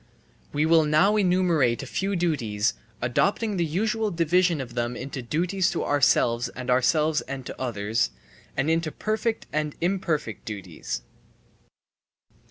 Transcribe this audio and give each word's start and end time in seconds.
We 0.51 0.65
will 0.65 0.83
now 0.83 1.15
enumerate 1.15 1.83
a 1.83 1.85
few 1.85 2.15
duties, 2.15 2.73
adopting 3.03 3.57
the 3.57 3.63
usual 3.67 4.09
division 4.09 4.59
of 4.59 4.73
them 4.73 4.95
into 4.95 5.21
duties 5.21 5.69
to 5.73 5.83
ourselves 5.85 6.49
and 6.49 6.71
ourselves 6.71 7.21
and 7.27 7.45
to 7.45 7.61
others, 7.61 8.09
and 8.57 8.67
into 8.67 8.91
perfect 8.91 9.45
and 9.53 9.75
imperfect 9.79 10.43
duties. 10.43 11.03